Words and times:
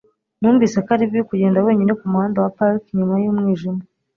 Numvise 0.39 0.77
ko 0.85 0.89
ari 0.95 1.05
bibi 1.11 1.27
kugenda 1.29 1.63
wenyine 1.67 1.91
ku 1.99 2.05
muhanda 2.11 2.37
wa 2.43 2.51
Park 2.57 2.81
nyuma 2.97 3.15
y'umwijima 3.23 3.81